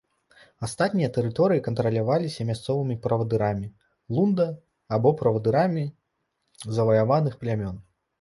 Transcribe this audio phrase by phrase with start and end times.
[0.67, 3.67] Астатнія тэрыторыі кантраляваліся мясцовымі правадырамі
[4.15, 4.47] лунда
[4.97, 5.85] або правадырамі
[6.79, 7.77] заваяваных плямён.